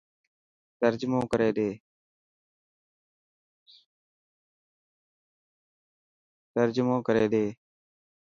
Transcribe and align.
ترجمو 0.79 1.21
ڪري 1.31 1.49
ڏي. 7.33 7.41